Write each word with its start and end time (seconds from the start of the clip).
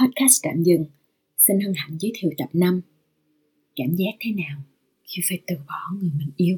Podcast 0.00 0.42
tạm 0.42 0.62
dừng. 0.62 0.84
Xin 1.38 1.60
hân 1.60 1.72
hạnh 1.76 1.98
giới 2.00 2.12
thiệu 2.14 2.30
tập 2.38 2.48
5. 2.52 2.80
Cảm 3.76 3.94
giác 3.94 4.10
thế 4.20 4.30
nào 4.32 4.58
khi 5.04 5.22
phải 5.28 5.40
từ 5.46 5.56
bỏ 5.68 5.96
người 6.00 6.10
mình 6.18 6.30
yêu? 6.36 6.56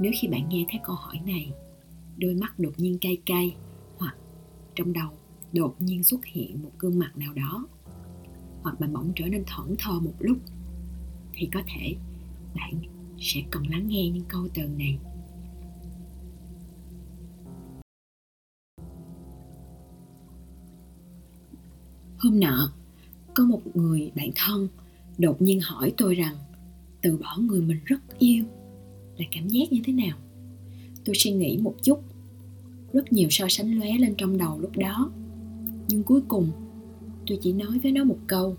Nếu 0.00 0.12
khi 0.20 0.28
bạn 0.28 0.48
nghe 0.48 0.66
thấy 0.70 0.80
câu 0.84 0.94
hỏi 0.96 1.20
này, 1.26 1.52
đôi 2.16 2.34
mắt 2.34 2.58
đột 2.58 2.72
nhiên 2.76 2.98
cay 3.00 3.18
cay 3.26 3.56
hoặc 3.96 4.16
trong 4.74 4.92
đầu 4.92 5.10
đột 5.52 5.76
nhiên 5.78 6.02
xuất 6.02 6.24
hiện 6.24 6.62
một 6.62 6.72
gương 6.78 6.98
mặt 6.98 7.12
nào 7.16 7.32
đó 7.34 7.68
hoặc 8.62 8.80
bạn 8.80 8.92
bỗng 8.92 9.12
trở 9.16 9.26
nên 9.26 9.44
thẫn 9.46 9.76
thờ 9.78 10.00
một 10.00 10.14
lúc 10.18 10.38
thì 11.36 11.48
có 11.54 11.60
thể 11.74 11.94
bạn 12.54 12.80
sẽ 13.18 13.40
cần 13.50 13.66
lắng 13.70 13.88
nghe 13.88 14.08
những 14.08 14.24
câu 14.28 14.48
từ 14.54 14.62
này. 14.62 14.98
Hôm 22.18 22.40
nọ, 22.40 22.72
có 23.34 23.44
một 23.44 23.60
người 23.74 24.12
bạn 24.16 24.30
thân 24.34 24.68
đột 25.18 25.42
nhiên 25.42 25.60
hỏi 25.60 25.92
tôi 25.96 26.14
rằng, 26.14 26.36
từ 27.02 27.16
bỏ 27.16 27.38
người 27.38 27.60
mình 27.62 27.78
rất 27.84 28.18
yêu, 28.18 28.44
là 29.18 29.26
cảm 29.32 29.48
giác 29.48 29.72
như 29.72 29.80
thế 29.84 29.92
nào? 29.92 30.18
Tôi 31.04 31.14
suy 31.14 31.30
nghĩ 31.30 31.58
một 31.62 31.74
chút, 31.82 32.00
rất 32.92 33.12
nhiều 33.12 33.28
so 33.30 33.46
sánh 33.48 33.78
lóe 33.78 33.92
lên 33.98 34.14
trong 34.18 34.38
đầu 34.38 34.60
lúc 34.60 34.76
đó. 34.76 35.10
Nhưng 35.88 36.02
cuối 36.02 36.20
cùng, 36.28 36.50
tôi 37.26 37.38
chỉ 37.42 37.52
nói 37.52 37.78
với 37.78 37.92
nó 37.92 38.04
một 38.04 38.18
câu, 38.26 38.56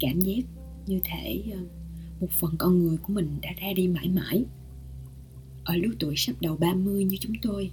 cảm 0.00 0.20
giác 0.20 0.42
như 0.86 1.00
thể 1.04 1.42
ờ, 1.52 1.58
một 2.22 2.30
phần 2.30 2.50
con 2.58 2.78
người 2.78 2.96
của 2.96 3.12
mình 3.12 3.38
đã 3.42 3.50
ra 3.60 3.72
đi 3.76 3.88
mãi 3.88 4.08
mãi. 4.08 4.44
Ở 5.64 5.76
lứa 5.76 5.92
tuổi 6.00 6.14
sắp 6.16 6.32
đầu 6.40 6.56
30 6.56 7.04
như 7.04 7.16
chúng 7.20 7.32
tôi, 7.42 7.70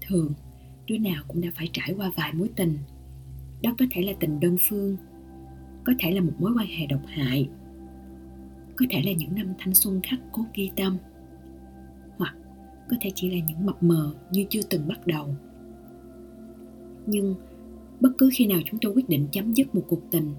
thường 0.00 0.32
đứa 0.86 0.98
nào 0.98 1.24
cũng 1.28 1.40
đã 1.40 1.48
phải 1.54 1.68
trải 1.72 1.94
qua 1.96 2.12
vài 2.16 2.34
mối 2.34 2.50
tình. 2.56 2.78
Đó 3.62 3.74
có 3.78 3.84
thể 3.90 4.02
là 4.02 4.12
tình 4.20 4.40
đơn 4.40 4.56
phương, 4.60 4.96
có 5.84 5.92
thể 5.98 6.10
là 6.10 6.20
một 6.20 6.32
mối 6.38 6.52
quan 6.56 6.66
hệ 6.66 6.86
độc 6.86 7.00
hại, 7.06 7.48
có 8.76 8.86
thể 8.90 9.02
là 9.02 9.12
những 9.12 9.34
năm 9.34 9.46
thanh 9.58 9.74
xuân 9.74 10.00
khắc 10.02 10.20
cốt 10.32 10.44
ghi 10.54 10.70
tâm, 10.76 10.96
hoặc 12.18 12.34
có 12.90 12.96
thể 13.00 13.10
chỉ 13.14 13.30
là 13.30 13.46
những 13.46 13.66
mập 13.66 13.82
mờ 13.82 14.14
như 14.32 14.44
chưa 14.50 14.62
từng 14.70 14.88
bắt 14.88 15.06
đầu. 15.06 15.34
Nhưng 17.06 17.34
bất 18.00 18.10
cứ 18.18 18.30
khi 18.32 18.46
nào 18.46 18.58
chúng 18.64 18.80
tôi 18.80 18.92
quyết 18.92 19.08
định 19.08 19.28
chấm 19.32 19.52
dứt 19.52 19.74
một 19.74 19.84
cuộc 19.88 20.02
tình, 20.10 20.34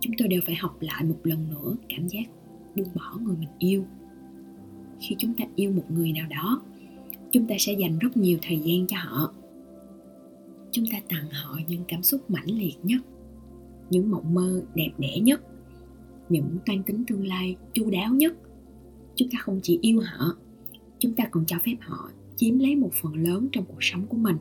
chúng 0.00 0.12
tôi 0.18 0.28
đều 0.28 0.40
phải 0.46 0.54
học 0.54 0.76
lại 0.80 1.04
một 1.04 1.18
lần 1.22 1.48
nữa 1.48 1.76
cảm 1.88 2.08
giác 2.08 2.24
buông 2.76 2.88
bỏ 2.94 3.18
người 3.22 3.36
mình 3.36 3.48
yêu. 3.58 3.84
Khi 5.00 5.14
chúng 5.18 5.34
ta 5.34 5.44
yêu 5.54 5.72
một 5.72 5.90
người 5.90 6.12
nào 6.12 6.26
đó, 6.30 6.62
chúng 7.30 7.46
ta 7.46 7.54
sẽ 7.58 7.72
dành 7.72 7.98
rất 7.98 8.16
nhiều 8.16 8.38
thời 8.42 8.58
gian 8.58 8.86
cho 8.86 8.96
họ. 9.00 9.32
Chúng 10.70 10.84
ta 10.92 10.98
tặng 11.08 11.30
họ 11.30 11.58
những 11.68 11.84
cảm 11.88 12.02
xúc 12.02 12.30
mãnh 12.30 12.50
liệt 12.50 12.74
nhất, 12.82 13.02
những 13.90 14.10
mộng 14.10 14.34
mơ 14.34 14.62
đẹp 14.74 14.90
đẽ 14.98 15.20
nhất, 15.20 15.42
những 16.28 16.58
toan 16.66 16.82
tính 16.82 17.04
tương 17.06 17.26
lai 17.26 17.56
chu 17.72 17.90
đáo 17.90 18.14
nhất. 18.14 18.34
Chúng 19.14 19.28
ta 19.32 19.38
không 19.40 19.60
chỉ 19.62 19.78
yêu 19.82 20.00
họ, 20.04 20.36
chúng 20.98 21.14
ta 21.14 21.24
còn 21.30 21.44
cho 21.46 21.56
phép 21.64 21.76
họ 21.80 22.10
chiếm 22.36 22.58
lấy 22.58 22.76
một 22.76 22.90
phần 23.02 23.14
lớn 23.14 23.48
trong 23.52 23.64
cuộc 23.64 23.78
sống 23.80 24.06
của 24.06 24.16
mình. 24.16 24.36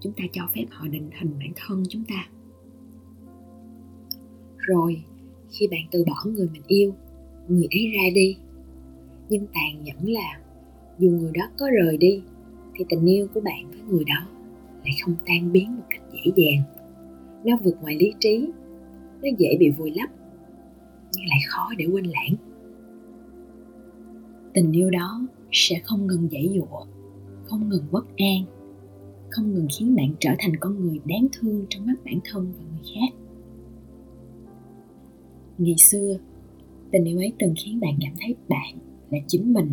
Chúng 0.00 0.12
ta 0.12 0.24
cho 0.32 0.48
phép 0.54 0.64
họ 0.70 0.88
định 0.88 1.10
hình 1.20 1.38
bản 1.38 1.52
thân 1.56 1.82
chúng 1.88 2.04
ta. 2.04 2.28
Rồi, 4.58 5.04
khi 5.50 5.66
bạn 5.66 5.80
từ 5.90 6.04
bỏ 6.04 6.24
người 6.24 6.48
mình 6.52 6.62
yêu 6.66 6.94
người 7.48 7.66
ấy 7.70 7.92
ra 7.96 8.02
đi. 8.14 8.36
Nhưng 9.28 9.46
tàn 9.46 9.84
nhẫn 9.84 10.08
là, 10.08 10.40
dù 10.98 11.10
người 11.10 11.32
đó 11.34 11.44
có 11.58 11.66
rời 11.82 11.96
đi, 11.96 12.22
thì 12.74 12.84
tình 12.88 13.06
yêu 13.06 13.26
của 13.34 13.40
bạn 13.40 13.70
với 13.70 13.80
người 13.88 14.04
đó 14.04 14.28
lại 14.84 14.94
không 15.04 15.14
tan 15.26 15.52
biến 15.52 15.76
một 15.76 15.84
cách 15.90 16.02
dễ 16.12 16.32
dàng. 16.36 16.62
Nó 17.44 17.56
vượt 17.64 17.76
ngoài 17.82 17.96
lý 17.96 18.12
trí, 18.20 18.48
nó 19.22 19.28
dễ 19.38 19.56
bị 19.60 19.70
vùi 19.70 19.90
lấp, 19.90 20.10
nhưng 21.12 21.26
lại 21.28 21.38
khó 21.48 21.68
để 21.78 21.86
quên 21.92 22.04
lãng. 22.04 22.34
Tình 24.54 24.72
yêu 24.72 24.90
đó 24.90 25.26
sẽ 25.52 25.80
không 25.84 26.06
ngừng 26.06 26.28
dãy 26.32 26.50
dụa, 26.54 26.86
không 27.44 27.68
ngừng 27.68 27.84
bất 27.90 28.06
an, 28.16 28.44
không 29.30 29.54
ngừng 29.54 29.66
khiến 29.78 29.96
bạn 29.96 30.14
trở 30.20 30.30
thành 30.38 30.56
con 30.60 30.80
người 30.80 31.00
đáng 31.04 31.26
thương 31.32 31.66
trong 31.68 31.86
mắt 31.86 31.94
bản 32.04 32.18
thân 32.24 32.52
và 32.58 32.64
người 32.64 32.94
khác. 32.94 33.18
Ngày 35.58 35.76
xưa 35.78 36.16
tình 36.92 37.04
yêu 37.04 37.18
ấy 37.18 37.32
từng 37.38 37.54
khiến 37.64 37.80
bạn 37.80 37.98
cảm 38.00 38.14
thấy 38.20 38.34
bạn 38.48 38.78
là 39.10 39.18
chính 39.28 39.52
mình. 39.52 39.68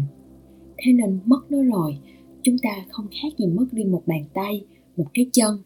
Thế 0.77 0.93
nên 0.93 1.19
mất 1.25 1.41
nó 1.49 1.63
rồi, 1.63 1.99
chúng 2.43 2.57
ta 2.63 2.85
không 2.89 3.07
khác 3.21 3.37
gì 3.37 3.47
mất 3.47 3.65
đi 3.71 3.83
một 3.83 4.03
bàn 4.05 4.23
tay, 4.33 4.65
một 4.97 5.05
cái 5.13 5.29
chân. 5.31 5.63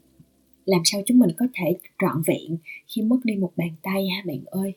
Làm 0.66 0.81
sao 0.86 1.02
chúng 1.06 1.19
mình 1.19 1.30
có 1.38 1.46
thể 1.53 1.78
trọn 2.02 2.22
vẹn 2.28 2.58
khi 2.88 3.02
mất 3.02 3.18
đi 3.24 3.36
một 3.36 3.52
bàn 3.56 3.69
tay 3.81 4.08
hả 4.08 4.24
bạn 4.28 4.44
ơi? 4.46 4.74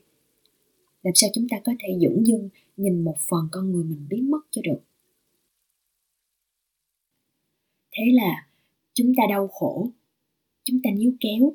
Làm 1.02 1.14
sao 1.14 1.30
chúng 1.34 1.48
ta 1.48 1.60
có 1.64 1.72
thể 1.78 1.98
dũng 2.00 2.26
dưng 2.26 2.48
nhìn 2.76 3.04
một 3.04 3.16
phần 3.18 3.48
con 3.52 3.72
người 3.72 3.84
mình 3.84 4.06
biến 4.10 4.30
mất 4.30 4.40
cho 4.50 4.62
được? 4.64 4.80
Thế 7.92 8.04
là 8.12 8.48
chúng 8.94 9.12
ta 9.16 9.22
đau 9.28 9.48
khổ, 9.48 9.88
chúng 10.64 10.80
ta 10.84 10.90
níu 10.90 11.12
kéo, 11.20 11.52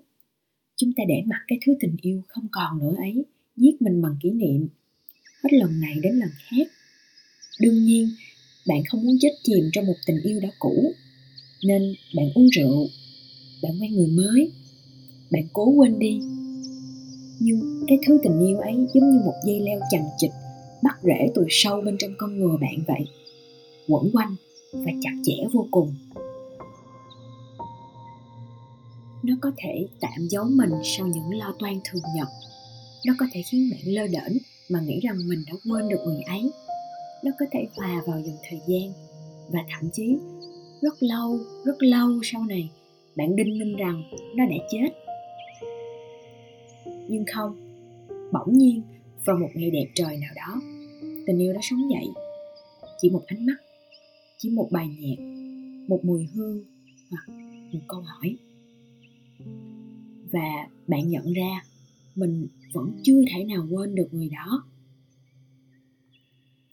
chúng 0.75 0.91
ta 0.97 1.03
để 1.07 1.23
mặc 1.25 1.39
cái 1.47 1.59
thứ 1.65 1.75
tình 1.79 1.95
yêu 2.01 2.21
không 2.27 2.47
còn 2.51 2.79
nữa 2.79 2.95
ấy 2.97 3.25
giết 3.55 3.81
mình 3.81 4.01
bằng 4.01 4.15
kỷ 4.21 4.31
niệm 4.31 4.67
hết 5.43 5.53
lần 5.53 5.81
này 5.81 5.93
đến 6.01 6.15
lần 6.15 6.29
khác. 6.49 6.67
Đương 7.59 7.85
nhiên, 7.85 8.09
bạn 8.67 8.83
không 8.89 9.05
muốn 9.05 9.17
chết 9.21 9.31
chìm 9.43 9.69
trong 9.73 9.85
một 9.85 9.97
tình 10.05 10.21
yêu 10.23 10.39
đã 10.39 10.49
cũ, 10.59 10.93
nên 11.63 11.95
bạn 12.15 12.31
uống 12.35 12.47
rượu, 12.47 12.87
bạn 13.63 13.71
quen 13.81 13.93
người 13.93 14.07
mới, 14.07 14.51
bạn 15.31 15.43
cố 15.53 15.73
quên 15.77 15.99
đi. 15.99 16.19
Nhưng 17.39 17.83
cái 17.87 17.97
thứ 18.07 18.19
tình 18.23 18.39
yêu 18.47 18.57
ấy 18.57 18.73
giống 18.93 19.11
như 19.11 19.19
một 19.25 19.35
dây 19.47 19.59
leo 19.59 19.79
chằng 19.91 20.09
chịt 20.17 20.31
bắt 20.83 20.99
rễ 21.03 21.31
từ 21.35 21.45
sâu 21.49 21.81
bên 21.81 21.97
trong 21.99 22.11
con 22.17 22.39
người 22.39 22.57
bạn 22.61 22.83
vậy, 22.87 23.05
quẩn 23.87 24.11
quanh 24.13 24.35
và 24.73 24.91
chặt 25.01 25.11
chẽ 25.23 25.33
vô 25.53 25.67
cùng. 25.71 25.95
Nó 29.23 29.35
có 29.41 29.51
thể 29.57 29.87
tạm 29.99 30.27
giấu 30.29 30.45
mình 30.45 30.69
sau 30.83 31.07
những 31.07 31.39
lo 31.39 31.55
toan 31.59 31.79
thường 31.83 32.01
nhật. 32.15 32.27
Nó 33.05 33.13
có 33.17 33.25
thể 33.31 33.41
khiến 33.51 33.69
bạn 33.71 33.81
lơ 33.85 34.07
đễnh 34.07 34.37
mà 34.71 34.81
nghĩ 34.81 34.99
rằng 34.99 35.15
mình 35.27 35.39
đã 35.47 35.53
quên 35.69 35.89
được 35.89 35.99
người 36.05 36.21
ấy. 36.21 36.51
Nó 37.23 37.31
có 37.39 37.45
thể 37.51 37.67
hòa 37.75 38.03
vào 38.07 38.21
dòng 38.21 38.37
thời 38.49 38.59
gian 38.67 38.93
và 39.49 39.59
thậm 39.69 39.89
chí 39.93 40.17
rất 40.81 40.93
lâu 41.03 41.39
rất 41.65 41.83
lâu 41.83 42.19
sau 42.23 42.45
này, 42.45 42.69
bạn 43.15 43.35
đinh 43.35 43.59
ninh 43.59 43.75
rằng 43.75 44.03
nó 44.35 44.45
đã 44.45 44.55
chết. 44.71 44.89
Nhưng 47.07 47.25
không, 47.33 47.55
bỗng 48.33 48.57
nhiên, 48.57 48.81
vào 49.25 49.37
một 49.37 49.49
ngày 49.53 49.71
đẹp 49.71 49.87
trời 49.95 50.17
nào 50.17 50.33
đó, 50.35 50.61
tình 51.27 51.41
yêu 51.41 51.53
đã 51.53 51.59
sống 51.63 51.91
dậy. 51.91 52.07
Chỉ 53.01 53.09
một 53.09 53.23
ánh 53.27 53.45
mắt, 53.45 53.57
chỉ 54.37 54.49
một 54.49 54.67
bài 54.71 54.87
nhạc, 54.99 55.23
một 55.87 55.99
mùi 56.03 56.27
hương 56.33 56.63
hoặc 57.09 57.35
một 57.71 57.79
câu 57.87 58.01
hỏi. 58.01 58.35
Và 60.31 60.67
bạn 60.87 61.09
nhận 61.09 61.33
ra 61.33 61.63
mình 62.15 62.47
vẫn 62.73 62.99
chưa 63.03 63.21
thể 63.33 63.43
nào 63.43 63.67
quên 63.71 63.95
được 63.95 64.07
người 64.11 64.29
đó. 64.29 64.67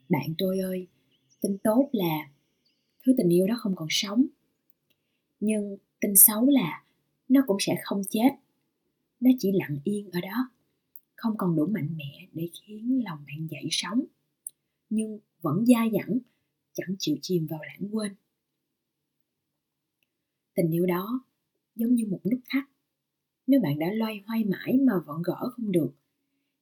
Bạn 0.09 0.35
tôi 0.39 0.59
ơi, 0.59 0.87
tin 1.41 1.59
tốt 1.59 1.89
là 1.93 2.31
thứ 3.05 3.13
tình 3.17 3.29
yêu 3.29 3.47
đó 3.47 3.55
không 3.59 3.77
còn 3.77 3.89
sống. 3.91 4.27
Nhưng 5.41 5.77
tin 6.01 6.17
xấu 6.17 6.47
là 6.47 6.85
nó 7.29 7.45
cũng 7.47 7.57
sẽ 7.61 7.77
không 7.85 8.03
chết. 8.11 8.29
Nó 9.21 9.31
chỉ 9.39 9.53
lặng 9.53 9.79
yên 9.85 10.11
ở 10.11 10.21
đó, 10.21 10.51
không 11.17 11.35
còn 11.39 11.57
đủ 11.57 11.67
mạnh 11.67 11.89
mẽ 11.97 12.27
để 12.33 12.49
khiến 12.53 13.03
lòng 13.05 13.19
bạn 13.27 13.47
dậy 13.51 13.69
sống 13.71 14.05
nhưng 14.91 15.19
vẫn 15.41 15.65
dai 15.67 15.91
dẳng, 15.93 16.19
chẳng 16.73 16.97
chịu 16.99 17.17
chìm 17.23 17.47
vào 17.47 17.61
lãng 17.63 17.89
quên. 17.93 18.15
Tình 20.55 20.71
yêu 20.71 20.87
đó 20.87 21.25
giống 21.75 21.95
như 21.95 22.07
một 22.07 22.21
nút 22.31 22.41
thắt 22.49 22.65
nếu 23.49 23.61
bạn 23.61 23.79
đã 23.79 23.93
loay 23.93 24.23
hoay 24.27 24.45
mãi 24.45 24.79
mà 24.87 24.93
vẫn 25.07 25.23
gỡ 25.25 25.51
không 25.51 25.73
được, 25.73 25.91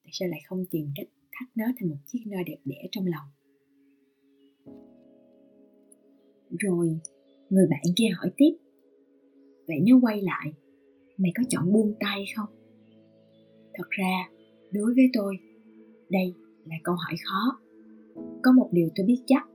tại 0.04 0.10
sao 0.12 0.28
lại 0.28 0.40
không 0.46 0.64
tìm 0.70 0.90
cách 0.94 1.06
thắt 1.32 1.48
nó 1.54 1.64
thành 1.78 1.88
một 1.88 1.96
chiếc 2.06 2.22
nơ 2.26 2.36
đẹp 2.46 2.58
đẽ 2.64 2.88
trong 2.90 3.06
lòng? 3.06 3.28
Rồi, 6.58 6.98
người 7.50 7.66
bạn 7.70 7.82
kia 7.96 8.08
hỏi 8.16 8.30
tiếp, 8.36 8.50
vậy 9.66 9.76
nếu 9.82 10.00
quay 10.02 10.22
lại, 10.22 10.52
mày 11.16 11.32
có 11.34 11.42
chọn 11.48 11.72
buông 11.72 11.94
tay 12.00 12.24
không? 12.36 12.48
Thật 13.74 13.90
ra, 13.90 14.30
đối 14.72 14.94
với 14.94 15.10
tôi, 15.12 15.36
đây 16.10 16.34
là 16.64 16.76
câu 16.84 16.94
hỏi 16.94 17.16
khó. 17.24 17.60
Có 18.42 18.52
một 18.52 18.68
điều 18.72 18.88
tôi 18.96 19.06
biết 19.06 19.22
chắc, 19.26 19.48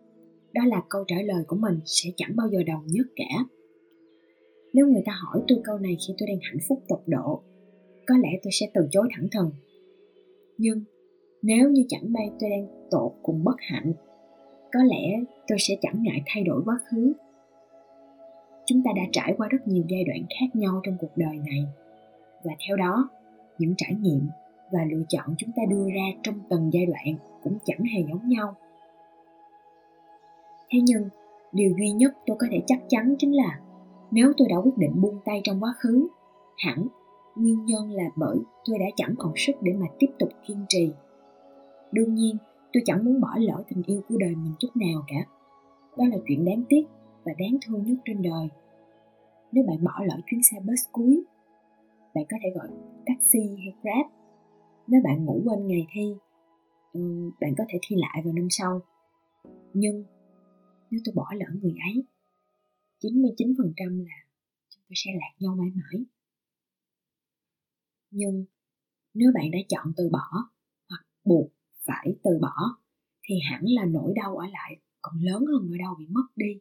đó 0.53 0.65
là 0.65 0.83
câu 0.89 1.03
trả 1.07 1.15
lời 1.21 1.43
của 1.47 1.55
mình 1.55 1.79
sẽ 1.85 2.09
chẳng 2.17 2.35
bao 2.35 2.49
giờ 2.49 2.63
đồng 2.67 2.87
nhất 2.87 3.07
cả 3.15 3.45
nếu 4.73 4.87
người 4.87 5.01
ta 5.05 5.13
hỏi 5.23 5.41
tôi 5.47 5.61
câu 5.63 5.77
này 5.77 5.97
khi 6.07 6.13
tôi 6.17 6.27
đang 6.27 6.39
hạnh 6.41 6.59
phúc 6.67 6.83
tột 6.87 7.01
độ, 7.07 7.41
có 8.07 8.17
lẽ 8.17 8.29
tôi 8.43 8.51
sẽ 8.51 8.65
từ 8.73 8.87
chối 8.91 9.07
thẳng 9.15 9.27
thừng. 9.31 9.51
Nhưng 10.57 10.83
nếu 11.41 11.69
như 11.69 11.85
chẳng 11.89 12.13
may 12.13 12.31
tôi 12.39 12.49
đang 12.49 12.67
tột 12.91 13.11
cùng 13.23 13.43
bất 13.43 13.55
hạnh, 13.59 13.93
có 14.73 14.79
lẽ 14.83 15.19
tôi 15.47 15.57
sẽ 15.59 15.75
chẳng 15.81 16.03
ngại 16.03 16.21
thay 16.25 16.43
đổi 16.43 16.61
quá 16.65 16.79
khứ. 16.89 17.13
Chúng 18.65 18.83
ta 18.85 18.91
đã 18.95 19.01
trải 19.11 19.33
qua 19.37 19.47
rất 19.47 19.67
nhiều 19.67 19.83
giai 19.89 20.03
đoạn 20.03 20.25
khác 20.39 20.55
nhau 20.55 20.81
trong 20.83 20.97
cuộc 20.99 21.11
đời 21.15 21.37
này, 21.45 21.65
và 22.43 22.51
theo 22.67 22.77
đó, 22.77 23.09
những 23.57 23.73
trải 23.77 23.95
nghiệm 24.01 24.27
và 24.71 24.79
lựa 24.91 25.03
chọn 25.09 25.35
chúng 25.37 25.49
ta 25.55 25.61
đưa 25.69 25.85
ra 25.95 26.05
trong 26.23 26.35
từng 26.49 26.69
giai 26.73 26.85
đoạn 26.85 27.15
cũng 27.43 27.57
chẳng 27.65 27.83
hề 27.83 28.03
giống 28.09 28.29
nhau. 28.29 28.55
Thế 30.69 30.79
nhưng, 30.83 31.09
điều 31.53 31.71
duy 31.79 31.91
nhất 31.91 32.13
tôi 32.25 32.37
có 32.39 32.47
thể 32.51 32.61
chắc 32.67 32.79
chắn 32.87 33.15
chính 33.19 33.35
là 33.35 33.59
nếu 34.11 34.33
tôi 34.37 34.47
đã 34.49 34.55
quyết 34.63 34.77
định 34.77 35.01
buông 35.01 35.19
tay 35.25 35.41
trong 35.43 35.63
quá 35.63 35.73
khứ, 35.79 36.07
hẳn 36.57 36.87
nguyên 37.35 37.65
nhân 37.65 37.91
là 37.91 38.03
bởi 38.15 38.37
tôi 38.65 38.79
đã 38.79 38.85
chẳng 38.95 39.15
còn 39.17 39.33
sức 39.35 39.51
để 39.61 39.73
mà 39.73 39.85
tiếp 39.99 40.07
tục 40.19 40.29
kiên 40.47 40.65
trì. 40.69 40.91
Đương 41.91 42.15
nhiên, 42.15 42.37
tôi 42.73 42.83
chẳng 42.85 43.05
muốn 43.05 43.21
bỏ 43.21 43.29
lỡ 43.37 43.63
tình 43.67 43.83
yêu 43.85 44.01
của 44.09 44.15
đời 44.19 44.35
mình 44.35 44.53
chút 44.59 44.69
nào 44.75 45.03
cả. 45.07 45.25
Đó 45.97 46.05
là 46.07 46.17
chuyện 46.27 46.45
đáng 46.45 46.63
tiếc 46.69 46.83
và 47.23 47.31
đáng 47.37 47.57
thương 47.65 47.83
nhất 47.83 47.97
trên 48.05 48.21
đời. 48.21 48.47
Nếu 49.51 49.63
bạn 49.67 49.83
bỏ 49.83 49.91
lỡ 50.05 50.15
chuyến 50.25 50.43
xe 50.43 50.57
bus 50.59 50.79
cuối, 50.91 51.23
bạn 52.15 52.25
có 52.29 52.37
thể 52.43 52.49
gọi 52.55 52.67
taxi 53.05 53.39
hay 53.39 53.73
grab. 53.81 54.11
Nếu 54.87 55.01
bạn 55.03 55.25
ngủ 55.25 55.41
quên 55.45 55.67
ngày 55.67 55.87
thi 55.93 56.15
ừ, 56.93 57.31
bạn 57.41 57.53
có 57.57 57.63
thể 57.69 57.79
thi 57.87 57.95
lại 57.99 58.21
vào 58.25 58.33
năm 58.33 58.47
sau. 58.49 58.79
Nhưng 59.73 60.03
nếu 60.91 61.01
tôi 61.05 61.13
bỏ 61.15 61.25
lỡ 61.35 61.45
người 61.61 61.75
ấy 61.93 62.03
99% 63.01 64.05
là 64.05 64.15
chúng 64.69 64.83
ta 64.89 64.93
sẽ 64.95 65.11
lạc 65.13 65.33
nhau 65.39 65.55
mãi 65.55 65.69
mãi. 65.75 66.05
Nhưng 68.11 68.45
nếu 69.13 69.31
bạn 69.35 69.51
đã 69.51 69.59
chọn 69.69 69.93
từ 69.97 70.09
bỏ 70.11 70.49
hoặc 70.89 71.05
buộc 71.25 71.51
phải 71.85 72.15
từ 72.23 72.31
bỏ, 72.41 72.55
thì 73.23 73.35
hẳn 73.51 73.63
là 73.65 73.85
nỗi 73.85 74.13
đau 74.15 74.37
ở 74.37 74.45
lại 74.51 74.81
còn 75.01 75.13
lớn 75.19 75.45
hơn 75.45 75.69
nỗi 75.69 75.77
đau 75.77 75.95
bị 75.99 76.05
mất 76.09 76.27
đi. 76.35 76.59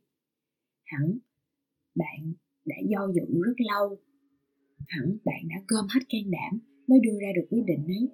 Hẳn 0.85 1.19
bạn 1.95 2.33
đã 2.65 2.77
do 2.89 3.09
dự 3.15 3.43
rất 3.43 3.55
lâu. 3.59 3.97
Hẳn 4.89 5.19
bạn 5.25 5.49
đã 5.49 5.57
gom 5.69 5.87
hết 5.95 6.01
can 6.09 6.31
đảm 6.31 6.61
mới 6.87 6.99
đưa 7.03 7.19
ra 7.21 7.29
được 7.37 7.47
quyết 7.51 7.63
định 7.67 7.85
ấy. 7.87 8.09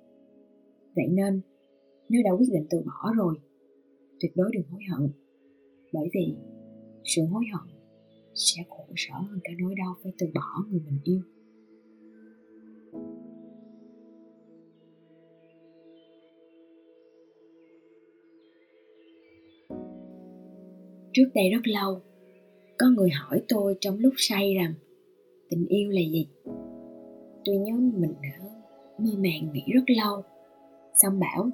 Vậy 0.97 1.07
nên, 1.11 1.41
nếu 2.09 2.23
đã 2.25 2.31
quyết 2.31 2.49
định 2.53 2.67
từ 2.71 2.79
bỏ 2.87 3.13
rồi, 3.17 3.35
tuyệt 4.21 4.33
đối 4.35 4.51
đừng 4.53 4.67
hối 4.71 4.83
hận. 4.91 5.11
Bởi 5.93 6.09
vì 6.15 6.35
sự 7.05 7.23
hối 7.31 7.45
hận 7.53 7.76
sẽ 8.37 8.63
khổ 8.69 8.85
sở 8.97 9.15
hơn 9.15 9.41
cả 9.45 9.53
nỗi 9.59 9.75
đau 9.75 9.95
phải 10.03 10.13
từ 10.19 10.27
bỏ 10.35 10.65
người 10.71 10.81
mình 10.87 10.99
yêu. 11.05 11.21
Trước 21.13 21.31
đây 21.35 21.51
rất 21.51 21.67
lâu, 21.67 22.01
có 22.79 22.87
người 22.97 23.11
hỏi 23.11 23.43
tôi 23.49 23.77
trong 23.81 23.99
lúc 23.99 24.15
say 24.17 24.55
rằng 24.55 24.75
tình 25.49 25.67
yêu 25.67 25.91
là 25.91 26.01
gì. 26.01 26.27
Tôi 27.45 27.57
nhớ 27.57 27.73
mình 27.73 28.15
đã 28.23 28.49
mơ 28.99 29.11
màng 29.17 29.53
nghĩ 29.53 29.63
rất 29.75 29.85
lâu, 29.87 30.23
xong 30.95 31.21
bảo 31.21 31.51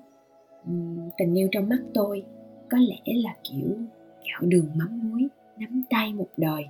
tình 1.18 1.34
yêu 1.34 1.48
trong 1.52 1.68
mắt 1.68 1.78
tôi 1.94 2.24
có 2.70 2.78
lẽ 2.78 3.12
là 3.24 3.36
kiểu 3.50 3.76
gạo 4.28 4.42
đường 4.42 4.66
mắm 4.74 5.10
muối 5.10 5.28
nắm 5.62 5.82
tay 5.90 6.14
một 6.14 6.28
đời, 6.36 6.64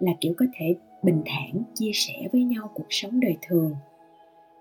là 0.00 0.12
kiểu 0.20 0.34
có 0.36 0.46
thể 0.54 0.76
bình 1.02 1.22
thản 1.26 1.62
chia 1.74 1.90
sẻ 1.94 2.28
với 2.32 2.44
nhau 2.44 2.70
cuộc 2.74 2.86
sống 2.90 3.20
đời 3.20 3.36
thường, 3.42 3.74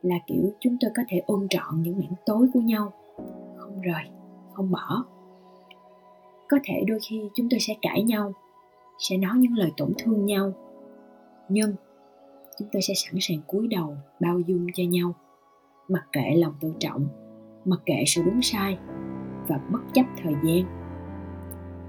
là 0.01 0.15
kiểu 0.27 0.51
chúng 0.59 0.77
tôi 0.81 0.91
có 0.95 1.03
thể 1.07 1.21
ôm 1.25 1.47
trọn 1.49 1.81
những 1.81 1.99
mảng 1.99 2.13
tối 2.25 2.47
của 2.53 2.59
nhau. 2.59 2.93
Không 3.57 3.81
rời, 3.81 4.03
không 4.53 4.71
bỏ. 4.71 5.05
Có 6.49 6.57
thể 6.63 6.83
đôi 6.87 6.99
khi 7.09 7.21
chúng 7.35 7.47
tôi 7.49 7.59
sẽ 7.59 7.73
cãi 7.81 8.03
nhau, 8.03 8.33
sẽ 8.99 9.17
nói 9.17 9.37
những 9.37 9.53
lời 9.53 9.71
tổn 9.77 9.93
thương 9.97 10.25
nhau, 10.25 10.51
nhưng 11.49 11.75
chúng 12.59 12.67
tôi 12.71 12.81
sẽ 12.81 12.93
sẵn 12.93 13.15
sàng 13.19 13.39
cúi 13.47 13.67
đầu 13.67 13.95
bao 14.19 14.39
dung 14.39 14.67
cho 14.73 14.83
nhau, 14.89 15.13
mặc 15.87 16.03
kệ 16.11 16.35
lòng 16.35 16.53
tôn 16.61 16.73
trọng, 16.79 17.07
mặc 17.65 17.79
kệ 17.85 18.03
sự 18.07 18.21
đúng 18.25 18.41
sai 18.41 18.77
và 19.47 19.59
bất 19.71 19.79
chấp 19.93 20.05
thời 20.23 20.33
gian. 20.43 20.81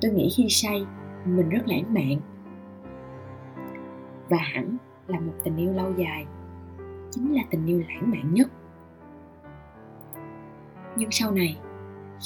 Tôi 0.00 0.12
nghĩ 0.12 0.30
khi 0.36 0.46
say 0.48 0.82
mình 1.26 1.48
rất 1.48 1.62
lãng 1.66 1.94
mạn. 1.94 2.20
Và 4.28 4.38
hẳn 4.38 4.76
là 5.06 5.20
một 5.20 5.32
tình 5.44 5.56
yêu 5.56 5.72
lâu 5.72 5.92
dài, 5.96 6.26
chính 7.10 7.34
là 7.34 7.42
tình 7.50 7.66
yêu 7.66 7.82
lãng 7.88 8.10
mạn 8.10 8.34
nhất. 8.34 8.50
Nhưng 10.96 11.10
sau 11.10 11.30
này, 11.30 11.58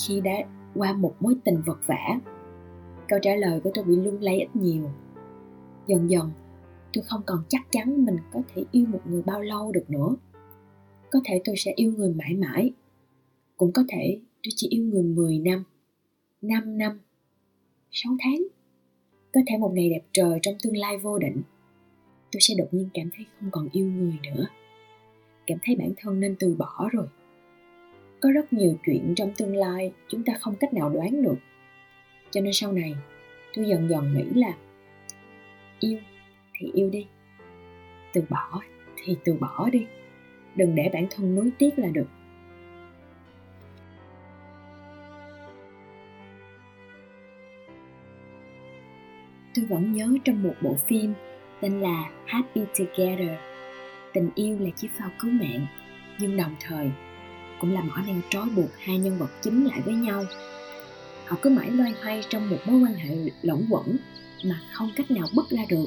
khi 0.06 0.20
đã 0.20 0.36
qua 0.74 0.92
một 0.92 1.14
mối 1.20 1.36
tình 1.44 1.62
vật 1.66 1.78
vả 1.86 2.20
câu 3.08 3.18
trả 3.22 3.34
lời 3.34 3.60
của 3.60 3.70
tôi 3.74 3.84
bị 3.84 3.96
lung 3.96 4.20
lay 4.20 4.38
ít 4.38 4.56
nhiều. 4.56 4.90
Dần 5.86 6.10
dần, 6.10 6.30
tôi 6.92 7.04
không 7.06 7.22
còn 7.26 7.44
chắc 7.48 7.60
chắn 7.70 8.04
mình 8.04 8.16
có 8.32 8.40
thể 8.54 8.64
yêu 8.72 8.86
một 8.86 9.00
người 9.04 9.22
bao 9.22 9.40
lâu 9.40 9.72
được 9.72 9.90
nữa. 9.90 10.16
Có 11.10 11.20
thể 11.24 11.40
tôi 11.44 11.56
sẽ 11.58 11.72
yêu 11.76 11.92
người 11.96 12.14
mãi 12.14 12.34
mãi. 12.34 12.72
Cũng 13.56 13.72
có 13.72 13.82
thể 13.88 14.20
tôi 14.42 14.50
chỉ 14.56 14.68
yêu 14.70 14.84
người 14.84 15.02
10 15.02 15.38
năm 15.38 15.64
5 16.42 16.78
năm 16.78 17.00
6 17.90 18.16
tháng 18.20 18.55
có 19.36 19.42
thể 19.46 19.58
một 19.58 19.72
ngày 19.74 19.90
đẹp 19.90 20.02
trời 20.12 20.38
trong 20.42 20.54
tương 20.62 20.76
lai 20.76 20.98
vô 20.98 21.18
định. 21.18 21.42
Tôi 22.32 22.40
sẽ 22.40 22.54
đột 22.58 22.68
nhiên 22.70 22.88
cảm 22.94 23.10
thấy 23.16 23.26
không 23.40 23.50
còn 23.50 23.68
yêu 23.72 23.86
người 23.86 24.18
nữa. 24.22 24.46
Cảm 25.46 25.58
thấy 25.62 25.76
bản 25.76 25.92
thân 25.96 26.20
nên 26.20 26.36
từ 26.38 26.54
bỏ 26.54 26.88
rồi. 26.92 27.06
Có 28.20 28.30
rất 28.34 28.52
nhiều 28.52 28.78
chuyện 28.86 29.14
trong 29.16 29.32
tương 29.36 29.56
lai 29.56 29.92
chúng 30.08 30.22
ta 30.22 30.32
không 30.40 30.56
cách 30.56 30.74
nào 30.74 30.90
đoán 30.90 31.22
được. 31.22 31.36
Cho 32.30 32.40
nên 32.40 32.52
sau 32.52 32.72
này, 32.72 32.94
tôi 33.54 33.66
dần 33.68 33.88
dần 33.88 34.14
nghĩ 34.14 34.40
là 34.40 34.56
yêu 35.80 35.98
thì 36.58 36.70
yêu 36.74 36.90
đi, 36.90 37.06
từ 38.12 38.22
bỏ 38.30 38.60
thì 38.96 39.16
từ 39.24 39.34
bỏ 39.34 39.68
đi. 39.72 39.86
Đừng 40.54 40.74
để 40.74 40.90
bản 40.92 41.06
thân 41.10 41.34
nuối 41.34 41.50
tiếc 41.58 41.78
là 41.78 41.88
được. 41.88 42.08
Tôi 49.56 49.64
vẫn 49.64 49.92
nhớ 49.92 50.08
trong 50.24 50.42
một 50.42 50.54
bộ 50.60 50.76
phim 50.88 51.14
tên 51.60 51.80
là 51.80 52.10
Happy 52.26 52.60
Together. 52.78 53.30
Tình 54.12 54.30
yêu 54.34 54.58
là 54.60 54.70
chiếc 54.70 54.88
phao 54.98 55.10
cứu 55.18 55.30
mạng, 55.30 55.66
nhưng 56.18 56.36
đồng 56.36 56.54
thời 56.60 56.90
cũng 57.60 57.74
là 57.74 57.82
mỏ 57.82 58.02
neo 58.06 58.16
trói 58.30 58.46
buộc 58.56 58.70
hai 58.78 58.98
nhân 58.98 59.18
vật 59.18 59.30
chính 59.42 59.64
lại 59.64 59.80
với 59.84 59.94
nhau. 59.94 60.24
Họ 61.26 61.36
cứ 61.42 61.50
mãi 61.50 61.70
loay 61.70 61.94
hoay 62.02 62.22
trong 62.28 62.50
một 62.50 62.56
mối 62.66 62.80
quan 62.80 62.94
hệ 62.94 63.16
lẫn 63.42 63.66
quẩn 63.70 63.96
mà 64.44 64.60
không 64.72 64.90
cách 64.96 65.10
nào 65.10 65.26
bứt 65.34 65.50
ra 65.50 65.62
được. 65.68 65.86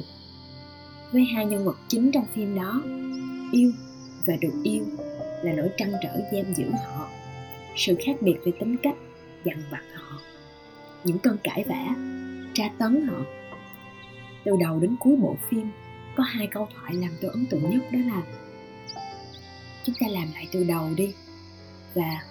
Với 1.12 1.24
hai 1.24 1.46
nhân 1.46 1.64
vật 1.64 1.76
chính 1.88 2.12
trong 2.12 2.26
phim 2.34 2.54
đó, 2.54 2.82
yêu 3.52 3.72
và 4.26 4.34
được 4.40 4.54
yêu 4.64 4.84
là 5.42 5.52
nỗi 5.52 5.68
trăn 5.76 5.92
trở 6.02 6.20
giam 6.32 6.54
giữ 6.54 6.70
họ, 6.86 7.08
sự 7.76 7.96
khác 8.06 8.16
biệt 8.20 8.36
về 8.44 8.52
tính 8.60 8.76
cách, 8.82 8.96
dằn 9.44 9.62
vặt 9.70 9.82
họ, 9.94 10.18
những 11.04 11.18
cơn 11.18 11.36
cãi 11.44 11.64
vã, 11.68 11.94
tra 12.54 12.64
tấn 12.78 13.06
họ 13.06 13.24
từ 14.44 14.56
đầu 14.60 14.80
đến 14.80 14.96
cuối 15.00 15.16
bộ 15.16 15.36
phim, 15.50 15.70
có 16.16 16.22
hai 16.22 16.46
câu 16.46 16.68
thoại 16.74 16.94
làm 16.94 17.10
tôi 17.20 17.30
ấn 17.30 17.46
tượng 17.46 17.70
nhất 17.70 17.82
đó 17.92 17.98
là, 18.06 18.22
chúng 19.84 19.94
ta 20.00 20.06
làm 20.10 20.28
lại 20.34 20.48
từ 20.52 20.64
đầu 20.64 20.90
đi. 20.96 21.14
Và 21.94 22.22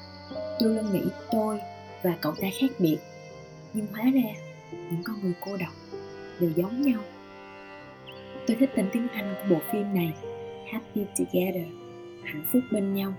tôi 0.60 0.76
luôn 0.76 0.94
nghĩ 0.94 1.04
tôi 1.32 1.60
và 2.04 2.18
cậu 2.22 2.32
ta 2.42 2.48
khác 2.60 2.72
biệt. 2.80 2.98
Nhưng 3.74 3.88
hóa 3.88 4.04
ra, 4.04 4.30
những 4.72 5.04
con 5.04 5.22
người 5.22 5.34
cô 5.42 5.58
độc 5.58 5.74
đều 6.40 6.52
giống 6.56 6.82
nhau. 6.82 7.02
Tôi 8.48 8.58
thích 8.60 8.70
tên 8.76 8.90
tiếng 8.94 9.08
anh 9.08 9.36
của 9.36 9.56
bộ 9.56 9.62
phim 9.72 9.94
này, 9.94 10.14
happy 10.72 11.02
together, 11.20 11.68
hạnh 12.24 12.46
phúc 12.54 12.62
bên 12.72 12.94
nhau. 12.94 13.14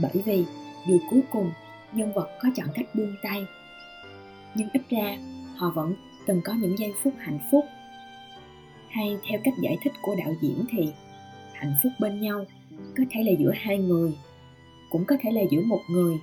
Bởi 0.00 0.22
vì, 0.24 0.44
dù 0.88 0.98
cuối 1.10 1.20
cùng 1.32 1.52
nhân 1.92 2.12
vật 2.12 2.28
có 2.42 2.48
chọn 2.56 2.66
cách 2.74 2.86
buông 2.94 3.16
tay, 3.22 3.46
nhưng 4.54 4.68
ít 4.72 4.82
ra 4.90 5.16
họ 5.56 5.70
vẫn 5.70 5.94
từng 6.26 6.40
có 6.44 6.54
những 6.54 6.78
giây 6.78 6.92
phút 7.02 7.14
hạnh 7.18 7.38
phúc. 7.50 7.64
Hay 8.88 9.16
theo 9.28 9.40
cách 9.44 9.54
giải 9.62 9.76
thích 9.82 9.92
của 10.02 10.14
đạo 10.18 10.34
diễn 10.42 10.64
thì, 10.70 10.92
hạnh 11.52 11.74
phúc 11.82 11.92
bên 12.00 12.20
nhau 12.20 12.44
có 12.96 13.04
thể 13.10 13.22
là 13.22 13.32
giữa 13.38 13.52
hai 13.54 13.78
người, 13.78 14.12
cũng 14.90 15.04
có 15.04 15.16
thể 15.20 15.30
là 15.32 15.42
giữa 15.50 15.62
một 15.62 15.80
người 15.90 16.16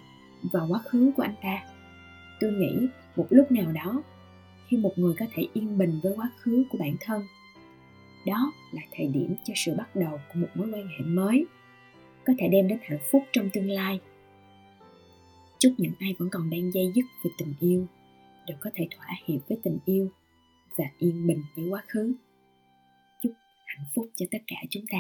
và 0.52 0.60
quá 0.70 0.80
khứ 0.86 1.12
của 1.16 1.24
anh 1.24 1.36
ta. 1.44 1.64
Tôi 2.40 2.52
nghĩ 2.52 2.88
một 3.16 3.28
lúc 3.30 3.52
nào 3.52 3.72
đó, 3.72 4.04
khi 4.68 4.78
một 4.78 4.94
người 4.96 5.14
có 5.20 5.26
thể 5.34 5.48
yên 5.54 5.78
bình 5.78 6.00
với 6.04 6.14
quá 6.16 6.30
khứ 6.38 6.64
của 6.70 6.78
bản 6.78 6.96
thân, 7.00 7.22
đó 8.26 8.54
là 8.72 8.82
thời 8.92 9.08
điểm 9.08 9.36
cho 9.44 9.54
sự 9.58 9.76
bắt 9.78 9.96
đầu 9.96 10.12
của 10.12 10.40
một 10.40 10.48
mối 10.56 10.68
quan 10.74 10.88
hệ 10.88 11.06
mới, 11.06 11.46
có 12.26 12.34
thể 12.40 12.48
đem 12.48 12.68
đến 12.68 12.80
hạnh 12.82 13.00
phúc 13.12 13.24
trong 13.34 13.50
tương 13.54 13.70
lai. 13.70 14.00
Chúc 15.60 15.74
những 15.78 15.94
ai 16.00 16.16
vẫn 16.20 16.30
còn 16.30 16.50
đang 16.50 16.74
dây 16.74 16.92
dứt 16.96 17.06
về 17.24 17.32
tình 17.38 17.54
yêu 17.60 17.86
đều 18.48 18.58
có 18.62 18.70
thể 18.74 18.88
thỏa 18.98 19.08
hiệp 19.26 19.42
với 19.50 19.58
tình 19.64 19.80
yêu 19.86 20.12
và 20.78 20.86
yên 20.98 21.28
bình 21.28 21.44
với 21.56 21.70
quá 21.70 21.84
khứ. 21.88 22.14
Chúc 23.24 23.34
hạnh 23.66 23.86
phúc 23.96 24.10
cho 24.16 24.26
tất 24.32 24.40
cả 24.48 24.56
chúng 24.70 24.86
ta. 24.92 25.00